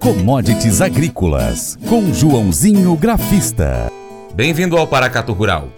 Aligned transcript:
Commodities 0.00 0.80
Agrícolas, 0.80 1.78
com 1.86 2.10
Joãozinho 2.10 2.96
Grafista. 2.96 3.92
Bem-vindo 4.34 4.78
ao 4.78 4.86
Paracato 4.86 5.30
Rural. 5.34 5.68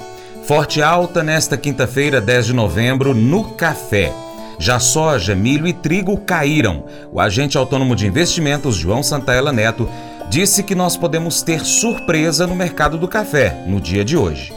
Forte 0.45 0.80
alta 0.80 1.25
nesta 1.25 1.56
quinta-feira, 1.56 2.21
10 2.21 2.46
de 2.46 2.53
novembro, 2.53 3.14
no 3.14 3.43
café. 3.54 4.12
Já 4.61 4.79
soja, 4.79 5.35
milho 5.35 5.66
e 5.66 5.72
trigo 5.72 6.16
caíram. 6.19 6.85
O 7.11 7.19
agente 7.19 7.58
autônomo 7.58 7.97
de 7.97 8.06
investimentos, 8.06 8.77
João 8.77 9.03
Santaella 9.03 9.53
Neto, 9.53 9.88
disse 10.31 10.63
que 10.63 10.77
nós 10.77 10.97
podemos 10.97 11.43
ter 11.43 11.65
surpresa 11.65 12.47
no 12.47 12.54
mercado 12.54 12.97
do 12.97 13.09
café 13.09 13.65
no 13.67 13.81
dia 13.81 14.04
de 14.04 14.17
hoje. 14.17 14.53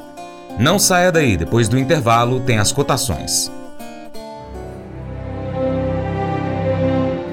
Não 0.59 0.77
saia 0.77 1.11
daí, 1.11 1.37
depois 1.37 1.67
do 1.67 1.79
intervalo 1.79 2.39
tem 2.41 2.57
as 2.57 2.71
cotações. 2.71 3.51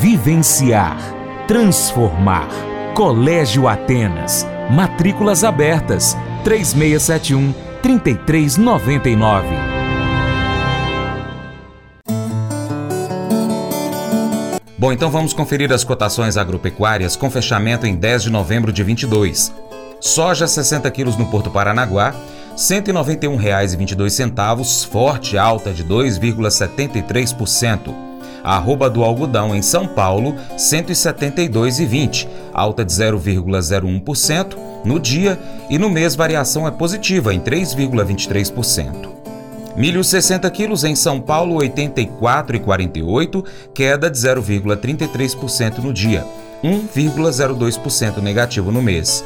vivenciar, 0.00 0.96
transformar. 1.48 2.48
Colégio 2.94 3.66
Atenas. 3.66 4.46
Matrículas 4.70 5.42
abertas. 5.42 6.16
3671 6.44 7.52
3399. 7.82 9.48
Bom, 14.78 14.92
então 14.92 15.10
vamos 15.10 15.32
conferir 15.32 15.72
as 15.72 15.82
cotações 15.82 16.36
agropecuárias 16.36 17.16
com 17.16 17.28
fechamento 17.28 17.84
em 17.84 17.96
10 17.96 18.22
de 18.24 18.30
novembro 18.30 18.72
de 18.72 18.84
22. 18.84 19.52
Soja 20.00 20.46
60 20.46 20.88
quilos 20.92 21.16
no 21.16 21.26
Porto 21.26 21.50
Paranaguá, 21.50 22.10
R$ 22.10 22.16
191,22, 22.56 24.86
forte 24.86 25.36
alta 25.36 25.72
de 25.72 25.84
2,73%. 25.84 28.07
Arroba 28.42 28.88
do 28.88 29.04
algodão 29.04 29.54
em 29.54 29.62
São 29.62 29.86
Paulo, 29.86 30.34
172,20, 30.56 32.26
alta 32.52 32.84
de 32.84 32.92
0,01% 32.92 34.56
no 34.84 34.98
dia 34.98 35.38
e 35.68 35.78
no 35.78 35.90
mês 35.90 36.14
variação 36.14 36.66
é 36.66 36.70
positiva 36.70 37.34
em 37.34 37.40
3,23%. 37.40 39.18
Milho 39.76 40.02
60 40.02 40.50
quilos 40.50 40.82
em 40.82 40.96
São 40.96 41.20
Paulo 41.20 41.56
84,48, 41.56 43.44
queda 43.72 44.10
de 44.10 44.18
0,33% 44.18 45.78
no 45.78 45.92
dia, 45.92 46.26
1,02% 46.64 48.20
negativo 48.20 48.72
no 48.72 48.82
mês. 48.82 49.24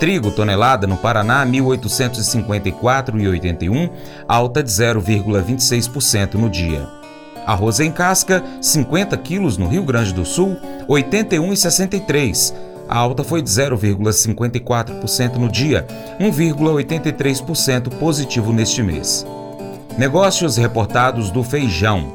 Trigo 0.00 0.30
tonelada 0.30 0.86
no 0.86 0.96
Paraná 0.96 1.44
1854,81, 1.46 3.90
alta 4.26 4.62
de 4.62 4.70
0,26% 4.70 6.34
no 6.34 6.48
dia. 6.48 7.01
Arroz 7.46 7.80
em 7.80 7.90
casca, 7.90 8.42
50 8.60 9.16
quilos 9.18 9.56
no 9.56 9.68
Rio 9.68 9.84
Grande 9.84 10.12
do 10.12 10.24
Sul, 10.24 10.56
81,63. 10.88 12.54
A 12.88 12.98
alta 12.98 13.24
foi 13.24 13.40
de 13.42 13.50
0,54% 13.50 15.36
no 15.36 15.48
dia, 15.48 15.86
1,83% 16.20 17.88
positivo 17.98 18.52
neste 18.52 18.82
mês. 18.82 19.26
Negócios 19.96 20.56
reportados 20.56 21.30
do 21.30 21.42
feijão. 21.42 22.14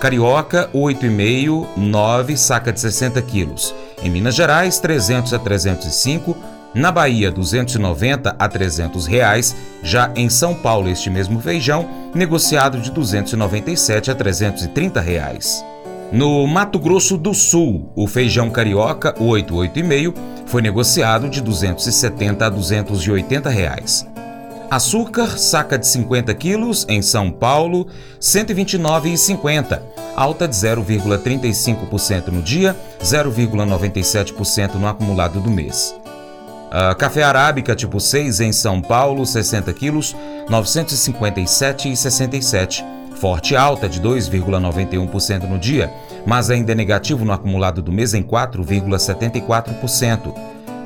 Carioca, 0.00 0.68
8,5, 0.74 1.66
9, 1.76 2.36
saca 2.36 2.72
de 2.72 2.80
60 2.80 3.22
quilos. 3.22 3.72
Em 4.02 4.10
Minas 4.10 4.34
Gerais, 4.34 4.80
300 4.80 5.32
a 5.32 5.38
305. 5.38 6.36
Na 6.74 6.90
Bahia, 6.90 7.30
290 7.30 8.34
a 8.38 8.48
300 8.48 9.06
reais. 9.06 9.54
Já 9.82 10.10
em 10.16 10.28
São 10.28 10.54
Paulo, 10.54 10.88
este 10.88 11.10
mesmo 11.10 11.40
feijão, 11.40 11.88
negociado 12.14 12.80
de 12.80 12.90
297 12.90 14.10
a 14.10 14.14
330 14.14 15.00
reais. 15.00 15.64
No 16.10 16.46
Mato 16.46 16.78
Grosso 16.78 17.16
do 17.16 17.32
Sul, 17.34 17.90
o 17.94 18.06
feijão 18.06 18.50
carioca 18.50 19.14
88,5 19.14 20.14
foi 20.46 20.60
negociado 20.60 21.28
de 21.28 21.40
270 21.40 22.46
a 22.46 22.48
280 22.50 23.48
reais. 23.48 24.06
Açúcar, 24.70 25.38
saca 25.38 25.78
de 25.78 25.86
50 25.86 26.34
quilos, 26.34 26.86
em 26.88 27.02
São 27.02 27.30
Paulo, 27.30 27.86
129,50, 28.18 29.82
alta 30.16 30.48
de 30.48 30.54
0,35% 30.54 32.28
no 32.28 32.40
dia, 32.42 32.74
0,97% 33.02 34.74
no 34.74 34.86
acumulado 34.86 35.40
do 35.40 35.50
mês. 35.50 35.94
Uh, 36.72 36.96
café 36.96 37.22
arábica 37.22 37.76
tipo 37.76 38.00
6 38.00 38.40
em 38.40 38.50
São 38.50 38.80
Paulo, 38.80 39.26
60 39.26 39.70
quilos, 39.74 40.16
957,67. 40.48 42.82
Forte 43.16 43.54
alta 43.54 43.86
de 43.86 44.00
2,91% 44.00 45.42
no 45.42 45.58
dia, 45.58 45.92
mas 46.24 46.48
ainda 46.48 46.72
é 46.72 46.74
negativo 46.74 47.26
no 47.26 47.32
acumulado 47.32 47.82
do 47.82 47.92
mês 47.92 48.14
em 48.14 48.22
4,74%. 48.22 50.34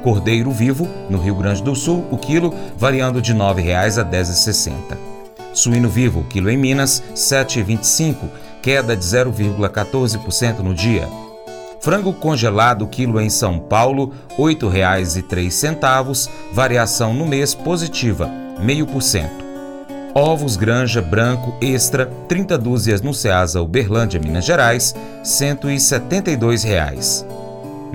Cordeiro 0.02 0.50
vivo, 0.50 0.88
no 1.08 1.18
Rio 1.18 1.36
Grande 1.36 1.62
do 1.62 1.76
Sul, 1.76 2.04
o 2.10 2.18
quilo 2.18 2.52
variando 2.76 3.22
de 3.22 3.32
R$ 3.32 3.38
9,00 3.38 3.98
a 3.98 4.02
R$ 4.02 4.10
10,60. 4.10 4.72
Suíno 5.54 5.88
vivo, 5.88 6.26
quilo 6.28 6.50
em 6.50 6.56
Minas, 6.56 6.98
R$ 6.98 7.14
7,25, 7.14 8.16
queda 8.60 8.96
de 8.96 9.04
0,14% 9.04 10.58
no 10.58 10.74
dia. 10.74 11.08
Frango 11.86 12.12
congelado, 12.12 12.84
quilo 12.88 13.20
em 13.20 13.30
São 13.30 13.60
Paulo, 13.60 14.12
R$ 14.30 14.42
8,03, 14.42 16.28
variação 16.52 17.14
no 17.14 17.24
mês 17.24 17.54
positiva, 17.54 18.28
0,5%. 18.60 19.30
Ovos 20.12 20.56
Granja 20.56 21.00
Branco 21.00 21.54
Extra, 21.60 22.06
30 22.26 22.58
dúzias 22.58 23.00
no 23.02 23.14
Ceasa 23.14 23.62
Uberlândia, 23.62 24.18
Minas 24.18 24.44
Gerais, 24.44 24.96
172 25.22 26.64
reais. 26.64 27.24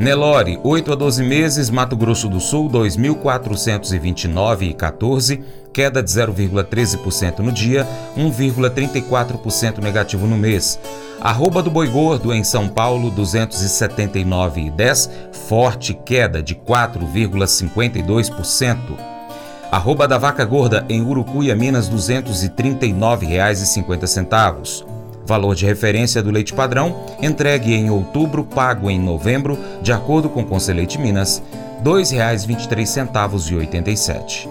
Nelore, 0.01 0.59
8 0.63 0.93
a 0.93 0.95
12 0.95 1.23
meses, 1.23 1.69
Mato 1.69 1.95
Grosso 1.95 2.27
do 2.27 2.39
Sul, 2.39 2.67
2.429,14, 2.71 5.43
queda 5.71 6.01
de 6.01 6.09
0,13% 6.09 7.37
no 7.37 7.51
dia, 7.51 7.87
1,34% 8.17 9.77
negativo 9.77 10.25
no 10.25 10.35
mês. 10.35 10.79
Arroba 11.21 11.61
do 11.61 11.69
Boi 11.69 11.87
Gordo, 11.87 12.33
em 12.33 12.43
São 12.43 12.67
Paulo, 12.67 13.11
279,10, 13.11 15.07
forte 15.47 15.93
queda 15.93 16.41
de 16.41 16.55
4,52%. 16.55 18.77
Arroba 19.71 20.07
da 20.07 20.17
Vaca 20.17 20.43
Gorda, 20.43 20.83
em 20.89 21.03
Urucuia, 21.03 21.55
Minas, 21.55 21.89
R$ 21.89 21.97
239,50. 21.97 24.90
Valor 25.25 25.55
de 25.55 25.65
referência 25.65 26.21
do 26.21 26.31
leite 26.31 26.53
padrão, 26.53 27.05
entregue 27.21 27.73
em 27.73 27.89
outubro, 27.89 28.43
pago 28.43 28.89
em 28.89 28.99
novembro, 28.99 29.57
de 29.81 29.93
acordo 29.93 30.29
com 30.29 30.43
Conselheite 30.43 30.99
Minas, 30.99 31.41
R$ 31.83 31.85
2,23,87 31.85 34.50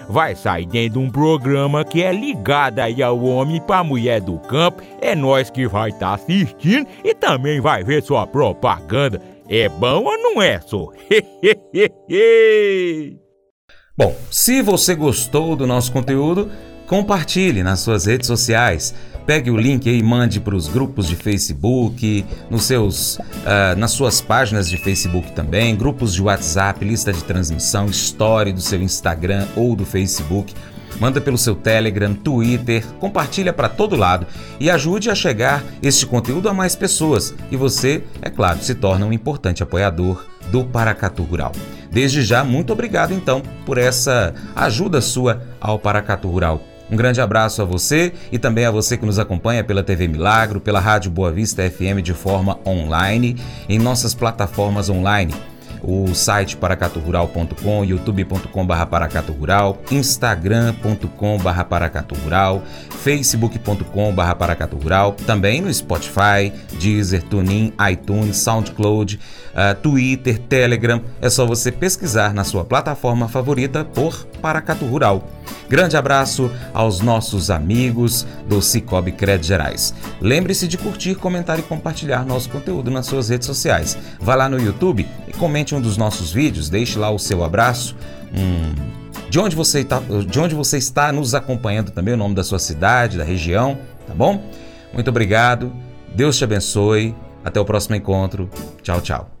vai 0.11 0.35
sair 0.35 0.65
dentro 0.65 0.99
de 0.99 1.05
um 1.05 1.09
programa 1.09 1.85
que 1.85 2.03
é 2.03 2.11
ligado 2.11 2.79
aí 2.79 3.01
ao 3.01 3.23
homem 3.23 3.61
para 3.61 3.83
mulher 3.83 4.21
do 4.21 4.37
campo. 4.39 4.83
É 4.99 5.15
nós 5.15 5.49
que 5.49 5.65
vai 5.67 5.89
estar 5.89 6.09
tá 6.09 6.13
assistindo 6.15 6.85
e 7.03 7.15
também 7.15 7.61
vai 7.61 7.83
ver 7.83 8.03
sua 8.03 8.27
propaganda. 8.27 9.21
É 9.49 9.67
bom 9.69 10.03
ou 10.03 10.17
não 10.17 10.41
é, 10.41 10.59
só? 10.59 10.89
Bom, 13.97 14.15
se 14.29 14.61
você 14.61 14.95
gostou 14.95 15.55
do 15.55 15.67
nosso 15.67 15.91
conteúdo, 15.91 16.49
compartilhe 16.87 17.63
nas 17.63 17.79
suas 17.79 18.05
redes 18.05 18.27
sociais. 18.27 18.93
Pegue 19.25 19.51
o 19.51 19.57
link 19.57 19.87
e 19.87 20.01
mande 20.01 20.39
para 20.39 20.55
os 20.55 20.67
grupos 20.67 21.07
de 21.07 21.15
Facebook, 21.15 22.25
nos 22.49 22.63
seus, 22.63 23.15
uh, 23.17 23.77
nas 23.77 23.91
suas 23.91 24.19
páginas 24.19 24.69
de 24.69 24.77
Facebook 24.77 25.31
também, 25.33 25.75
grupos 25.75 26.13
de 26.13 26.21
WhatsApp, 26.21 26.83
lista 26.83 27.13
de 27.13 27.23
transmissão, 27.23 27.85
story 27.87 28.51
do 28.51 28.61
seu 28.61 28.81
Instagram 28.81 29.47
ou 29.55 29.75
do 29.75 29.85
Facebook. 29.85 30.53
Manda 30.99 31.21
pelo 31.21 31.37
seu 31.37 31.55
Telegram, 31.55 32.13
Twitter, 32.13 32.85
compartilha 32.99 33.53
para 33.53 33.69
todo 33.69 33.95
lado 33.95 34.27
e 34.59 34.69
ajude 34.69 35.09
a 35.09 35.15
chegar 35.15 35.63
este 35.81 36.05
conteúdo 36.05 36.49
a 36.49 36.53
mais 36.53 36.75
pessoas. 36.75 37.33
E 37.49 37.55
você, 37.55 38.03
é 38.21 38.29
claro, 38.29 38.61
se 38.61 38.75
torna 38.75 39.05
um 39.05 39.13
importante 39.13 39.63
apoiador 39.63 40.25
do 40.51 40.63
Paracatu 40.63 41.23
Rural. 41.23 41.53
Desde 41.91 42.21
já, 42.21 42.43
muito 42.43 42.71
obrigado 42.71 43.13
então 43.13 43.41
por 43.65 43.77
essa 43.77 44.33
ajuda 44.55 45.01
sua 45.01 45.41
ao 45.59 45.79
Paracatu 45.79 46.29
Rural. 46.29 46.70
Um 46.91 46.95
grande 46.97 47.21
abraço 47.21 47.61
a 47.61 47.65
você 47.65 48.11
e 48.31 48.37
também 48.37 48.65
a 48.65 48.71
você 48.71 48.97
que 48.97 49.05
nos 49.05 49.17
acompanha 49.17 49.63
pela 49.63 49.81
TV 49.81 50.09
Milagro, 50.09 50.59
pela 50.59 50.79
Rádio 50.79 51.09
Boa 51.09 51.31
Vista 51.31 51.63
FM 51.69 52.01
de 52.03 52.13
forma 52.13 52.59
online, 52.65 53.37
em 53.69 53.79
nossas 53.79 54.13
plataformas 54.13 54.89
online 54.89 55.33
o 55.83 56.13
site 56.13 56.55
paracaturural.com, 56.57 57.83
youtube.com.br 57.83 58.85
paracaturural, 58.89 59.81
instagram.com.br 59.89 61.63
paracaturural, 61.67 62.63
facebook.com.br 63.01 64.35
paracaturural, 64.37 65.13
também 65.25 65.61
no 65.61 65.73
Spotify, 65.73 66.53
Deezer, 66.79 67.23
TuneIn, 67.23 67.73
iTunes, 67.91 68.37
SoundCloud, 68.37 69.19
uh, 69.53 69.75
Twitter, 69.81 70.37
Telegram. 70.37 71.01
É 71.21 71.29
só 71.29 71.45
você 71.45 71.71
pesquisar 71.71 72.33
na 72.33 72.43
sua 72.43 72.63
plataforma 72.63 73.27
favorita 73.27 73.83
por 73.83 74.25
Paracatu 74.41 74.85
Rural. 74.85 75.40
Grande 75.69 75.95
abraço 75.95 76.51
aos 76.73 76.99
nossos 76.99 77.49
amigos 77.49 78.25
do 78.47 78.61
Cicobi 78.61 79.11
Crédito 79.11 79.47
Gerais. 79.47 79.93
Lembre-se 80.19 80.67
de 80.67 80.77
curtir, 80.77 81.15
comentar 81.15 81.59
e 81.59 81.61
compartilhar 81.61 82.25
nosso 82.25 82.49
conteúdo 82.49 82.91
nas 82.91 83.05
suas 83.05 83.29
redes 83.29 83.47
sociais. 83.47 83.97
Vá 84.19 84.35
lá 84.35 84.49
no 84.49 84.59
YouTube 84.59 85.07
e 85.27 85.33
comente 85.33 85.73
um 85.73 85.81
dos 85.81 85.97
nossos 85.97 86.31
vídeos, 86.31 86.69
deixe 86.69 86.99
lá 86.99 87.09
o 87.09 87.19
seu 87.19 87.43
abraço. 87.43 87.95
Hum, 88.33 88.73
de, 89.29 89.39
onde 89.39 89.55
você 89.55 89.79
está, 89.79 90.01
de 90.27 90.39
onde 90.39 90.55
você 90.55 90.77
está 90.77 91.11
nos 91.11 91.33
acompanhando 91.33 91.91
também, 91.91 92.13
o 92.13 92.17
nome 92.17 92.35
da 92.35 92.43
sua 92.43 92.59
cidade, 92.59 93.17
da 93.17 93.23
região, 93.23 93.77
tá 94.07 94.13
bom? 94.13 94.43
Muito 94.93 95.09
obrigado, 95.09 95.71
Deus 96.13 96.37
te 96.37 96.43
abençoe, 96.43 97.15
até 97.43 97.59
o 97.59 97.65
próximo 97.65 97.95
encontro. 97.95 98.49
Tchau, 98.83 99.01
tchau. 99.01 99.40